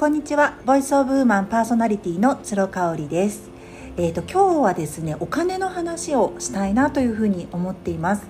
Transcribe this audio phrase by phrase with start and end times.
[0.00, 0.54] こんにちは。
[0.64, 3.50] ボイスオブウーマンパーソナリティの鶴香織です。
[3.98, 8.26] えーと、今日はですねお金の話をしたいなというふうに思っています。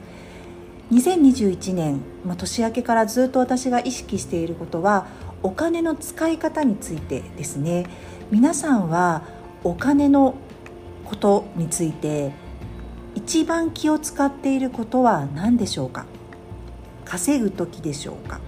[0.90, 5.06] 2021年、まあ、年明けからずっと私が意識していることは
[5.44, 7.86] お金の使い方についてですね。
[8.32, 9.22] 皆さんは
[9.62, 10.34] お金の
[11.04, 12.32] ことについて
[13.14, 16.06] 一番気を使っていることは何でしょうか？
[17.04, 18.40] 稼ぐ時でしょうか？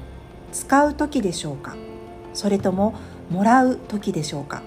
[0.51, 1.77] 使う時でしょうか？
[2.35, 2.95] それとも
[3.31, 4.63] もらう時でしょうか？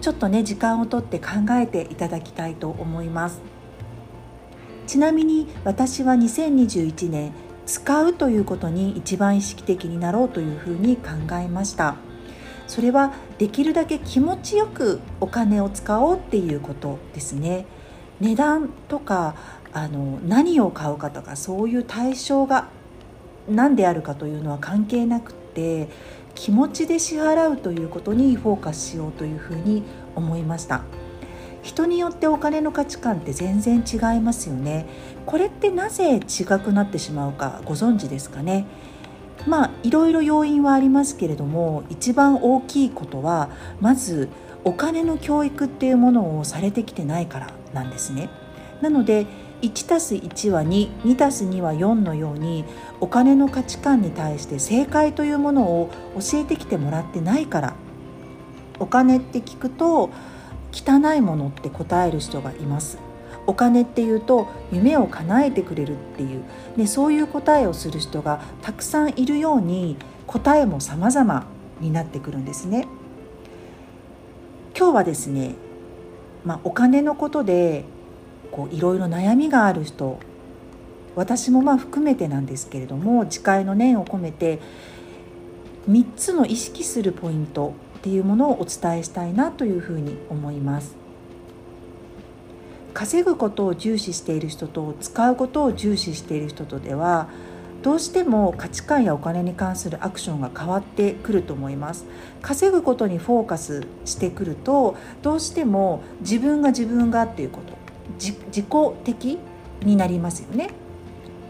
[0.00, 3.40] ちょっとね時間をとって考えていただきたいと思います。
[4.86, 7.32] ちなみに私は2021年
[7.66, 11.96] 使うということに一番意識的になろうというふうに考えました。
[12.66, 17.66] それはできるだけ気持ちよくお金を使おうっていうことですね。
[18.20, 19.34] 値段とか
[19.72, 22.68] あの何を買うかとかそういう対象が
[23.48, 25.88] 何であるかというのは関係なくて
[26.42, 29.84] 気持ちで支払うということにフォーカスしようというふうに
[30.16, 30.82] 思いました。
[31.62, 34.86] 人によってお金の価値観って全然違いますよね。
[35.24, 38.66] これってなぜ違くなってしまうかご存知ですかね？
[39.46, 43.48] まあいろいろ要因はありますけれども一番大きいことは
[43.80, 44.28] まず
[44.64, 48.28] お金の教育っていうものをされてきてないからなんですね。
[48.80, 49.28] なので
[49.62, 52.64] 1たす1は22たす2は4のように
[53.00, 57.74] お金の価値観に対して正解というものを教えてきてもらってないから。
[58.80, 60.10] お金って聞くと
[60.72, 62.98] 汚いものって答える人がいます。
[63.46, 66.42] お金っていうと夢を叶えてくれるっていう、
[66.76, 71.46] ね、そういう答えをする人がたくさんいるように答えも様々
[71.80, 72.88] になってくるんですね。
[74.76, 75.54] 今日はですね、
[76.44, 77.84] まあ、お金のことで
[78.52, 80.20] こういろいろ悩みがある人
[81.16, 84.60] 私もまあ含めてなんですけれども誓いの念を込めて
[85.88, 90.96] 3つの意識するポイントっていうものをお伝えしたいなというふうに思います。
[92.94, 97.28] 稼ぐことを重視している人と使うことを重視している人とでは
[97.82, 102.04] どうしても価値観やお金に関するアクションが変わってくると思います。
[102.42, 107.81] 稼ぐことにフォーカスしてくるとどうしても自分が自分がっていうこと
[108.20, 108.66] 自己
[109.04, 109.38] 的
[109.84, 110.70] になりますよね。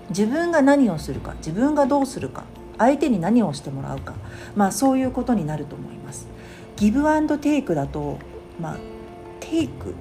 [0.08, 2.44] 自分が何をするか自分がどうするか
[2.78, 4.14] 相手に何をしてもらうか。
[4.56, 6.26] まあそういうことになると思います。
[6.76, 8.18] ギブアンドテイクだと
[8.60, 8.76] まあ
[9.40, 9.94] テイク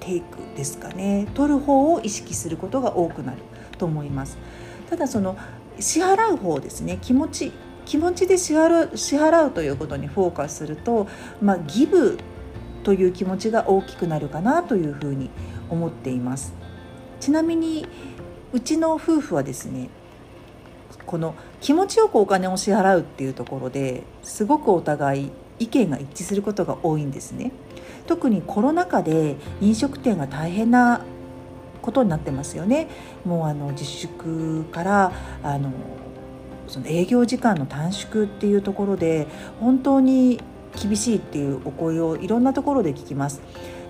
[0.00, 1.26] テイクですかね。
[1.34, 3.38] 取る方を意識することが多くなる
[3.78, 4.38] と思います。
[4.88, 5.36] ただその
[5.80, 6.98] 支払う方ですね。
[7.00, 7.52] 気持ち
[7.84, 11.06] 気持ちで支払う支払うということにフォーカスすると、
[11.40, 12.18] まあ、ギブ
[12.86, 15.28] という気持ちが大きくなるかなというふうに
[15.70, 16.54] 思っています。
[17.18, 17.84] ちなみに
[18.52, 19.88] うちの夫婦はですね
[21.04, 27.50] この気持ちよくお金を支払うっていうところですごくお互い意見が一致することが多いんですね。
[28.06, 31.00] 特にコロナ禍で飲食店が大変な
[31.82, 32.86] ことになってますよね。
[33.24, 35.72] もうあの自粛からあの
[36.68, 39.26] その営業時間の短縮っていうところで
[39.58, 40.40] 本当に
[40.74, 43.40] 厳しいっていうお声をいろんなところで聞きます。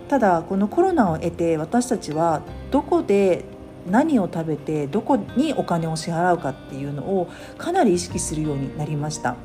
[0.09, 3.45] ただこのコロナを得て私たちはどこで
[3.91, 7.29] 何を食べてどこにお金を支払うかっていうのを
[7.59, 9.37] かなり意識するようになりました。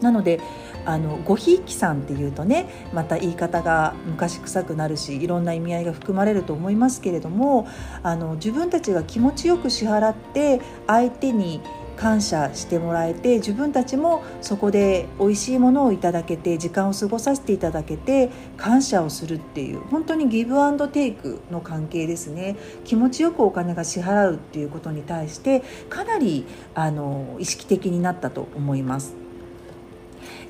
[0.00, 0.40] なので
[0.84, 7.66] あのごひいきさんっていうとねまた言い方が昔臭くなるしいろんな意味合いが含まれると思いますけれども
[8.02, 11.60] あの自分たちが気持ちよく支払って相手に
[12.00, 22.56] 感謝してもらえて自分たちもそこで美味しいものをいただけて時間を過ごさせていただけて感謝をするっていう本当にギブアンドテイクの関係ですね。
[22.84, 29.14] 気持ちよくお金が支払うっていうことに対してかなりあの意識的になったと思います。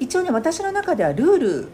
[0.00, 1.68] 一応ね私の中ではルール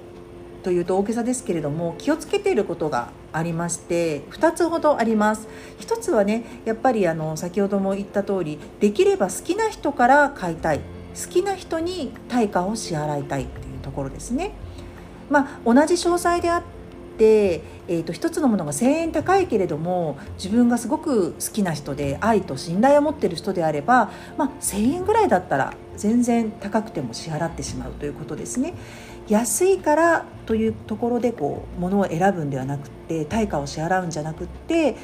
[0.64, 5.46] というと大げさですけれども気をつけていることがありまして2つほどあります。
[5.78, 10.80] 1つはねやっぱりあの先ほども言った通りできれば好きな人から買いたい。
[11.14, 14.52] 好きな人に対価を支払いたいっていうところですね。
[15.30, 16.62] まあ同じ詳細であっ
[17.22, 28.74] えーと、一つのものが1,000円高いけれども自分がすごく好きな人で愛と信頼を持ってる人であれば、まあ、1,000円ぐらいだったら全然高くても支払ってしまうということですね。
[29.28, 34.96] 安いからというところでこう物を選ぶんではなくって対価を支払うんじゃなくって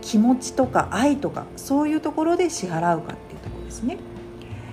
[0.00, 3.98] 気持ちとか愛とかそういうところで支払うかっていうところですね。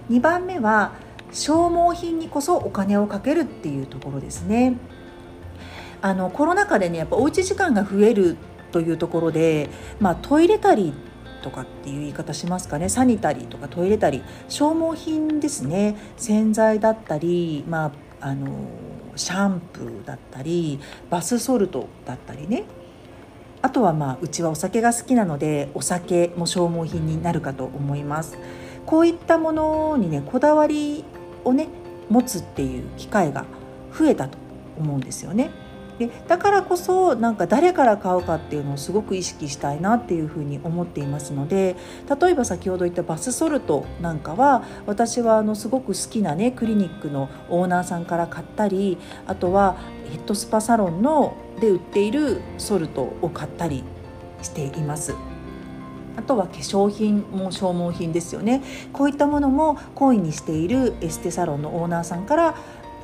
[0.10, 0.94] 2番目は
[1.32, 4.76] 消耗品にこそお金をかけるっていうところですね。
[6.02, 8.38] あのコロナ禍でねやっぱおうち時間が増える
[8.72, 9.70] というところで、
[10.00, 12.88] まあ、トイレタリーとかっていう言い方しますかね。
[12.90, 15.96] サニタリーとかトイレタリー消耗品ですね。
[16.18, 18.48] 洗剤だったり、まあ、あの
[19.16, 22.64] シャンプーだったりバスソルトだったりね。
[23.64, 28.38] あとはまあうちはお酒が好きなのでお酒も消耗品になるかと思います。
[28.86, 31.04] こういったものにねこだわり
[31.44, 31.68] をね
[32.10, 33.46] 持つっていう機会が
[33.94, 34.38] 増えたと
[34.80, 35.52] 思うんですよね。
[36.02, 41.76] でだからこそなんか誰から買うかっていうのをすごく意識したいなっていうふうに思っていますので
[42.20, 49.78] 例えば先ほど言ったバスソルトなんかは私はあのすごく好きなねクリニックのオーナーさんから買ったりあとは
[50.10, 53.84] ヘッドスパサロンので売っているソルトを買ったり
[54.42, 55.14] しています。
[56.18, 58.62] あとは化粧品も消耗品ですよね
[58.92, 62.56] こういったものも懇意にしているエステサロンのオーナーさんから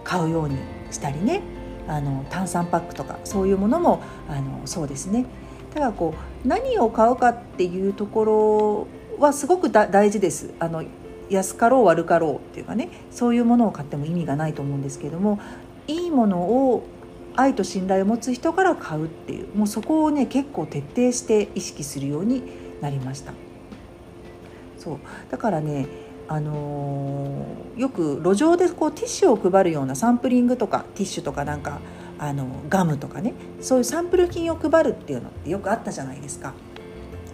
[0.03, 0.57] 買うように
[0.91, 1.41] したりね
[1.87, 5.25] あの炭酸パックとかそういうものもあのそうですね。
[5.73, 8.87] ただこう何を買うかっていうところ
[9.19, 10.53] はすごく大事です。
[10.59, 10.83] あの
[11.29, 12.89] 安かろう悪かろうっていうかね。
[13.11, 15.39] そういうものを買っても意味がないと思うんですけども
[15.87, 16.83] いいものを
[17.35, 22.43] 愛と信頼を持つ人から買うっていうもうそこをね結構徹底して意識するように
[22.81, 23.33] なりました。
[24.77, 24.97] そう。
[25.29, 25.87] だからね
[26.27, 31.79] あのー、よく路上でこうティッシュを配るようなサンプリングとかティッシュとかなんか
[32.19, 36.53] あのガムとかねそういうサンプル品を配るっていうのってよくあったじゃないですか。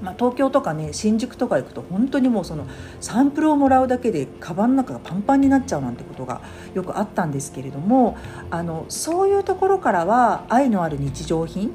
[0.02, 2.68] まあ、東京とかね新宿とか行くと本当にもうその
[3.00, 6.42] サンプルをもらうだけでカバンの中がパンパンになっちゃうなんてことが
[6.74, 8.18] よくあったんですけれども
[8.52, 11.72] あのそういうところからは愛のある日常品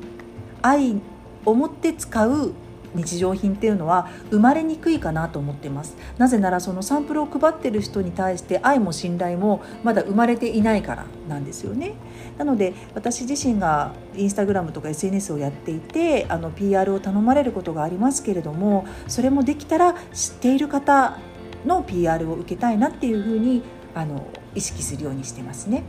[0.60, 1.00] 愛
[1.46, 2.52] を持って使う
[2.94, 11.94] 日常品っていうのは生まれにくいかなと思ってますなぜならそのサンプルを配ってる人に対して愛も信頼もまだ生まれていないからなんですよね
[12.38, 21.18] なので私自身がインスタグラムとか SNS をやっていてあの PR を頼まれることがありますけれどもそれもできたら知っている方
[21.64, 23.62] の PR を受けたいなっていうふうに
[23.94, 25.82] あの意識するようにしてますね。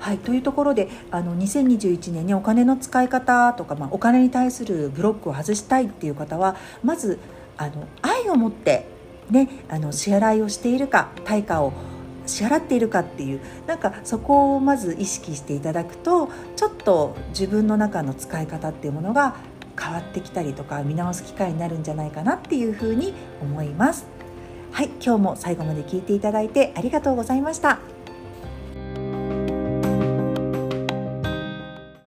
[0.00, 7.18] はい、というところであの2021年にお金の使い方とか、まあ、お金に対するブロックを外したいっていう方はまず
[7.58, 8.86] あの愛を持って、
[9.30, 11.74] ね、あの支払いをしているか対価を
[12.24, 19.36] 支払っているかっていうなんかそこをまず意識していただくとちょっと自分の中の使い方っていうものが
[19.78, 24.06] 変わってきたりとか見直す機会になるんじゃないかなっていうふうに思います。
[24.72, 27.99] はい、今日も最後まで聞いていただいてありがとうございました。